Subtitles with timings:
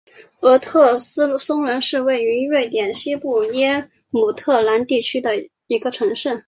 [0.39, 6.39] 厄斯特松德是位于瑞典西部耶姆特兰地区的一个城市。